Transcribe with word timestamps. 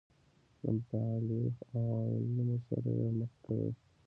له 0.61 0.69
متعالي 0.75 1.41
عوالمو 1.71 2.57
سره 2.67 2.89
یې 2.99 3.07
مخ 3.19 3.31
کوي. 3.45 3.71